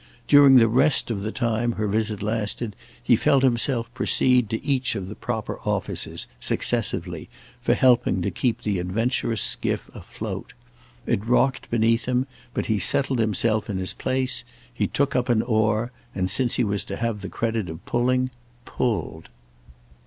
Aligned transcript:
During 0.27 0.55
the 0.55 0.67
rest 0.67 1.11
of 1.11 1.21
the 1.21 1.31
time 1.31 1.73
her 1.73 1.85
visit 1.87 2.23
lasted 2.23 2.75
he 3.03 3.15
felt 3.15 3.43
himself 3.43 3.93
proceed 3.93 4.49
to 4.49 4.65
each 4.65 4.95
of 4.95 5.05
the 5.07 5.13
proper 5.13 5.59
offices, 5.59 6.25
successively, 6.39 7.29
for 7.61 7.75
helping 7.75 8.23
to 8.23 8.31
keep 8.31 8.63
the 8.63 8.79
adventurous 8.79 9.43
skiff 9.43 9.91
afloat. 9.93 10.53
It 11.05 11.23
rocked 11.27 11.69
beneath 11.69 12.05
him, 12.07 12.25
but 12.51 12.65
he 12.65 12.79
settled 12.79 13.19
himself 13.19 13.69
in 13.69 13.77
his 13.77 13.93
place. 13.93 14.43
He 14.73 14.87
took 14.87 15.15
up 15.15 15.29
an 15.29 15.43
oar 15.43 15.91
and, 16.15 16.31
since 16.31 16.55
he 16.55 16.63
was 16.63 16.83
to 16.85 16.95
have 16.95 17.21
the 17.21 17.29
credit 17.29 17.69
of 17.69 17.85
pulling, 17.85 18.31
pulled. 18.65 19.29